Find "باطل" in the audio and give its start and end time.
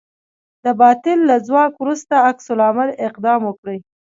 0.81-1.17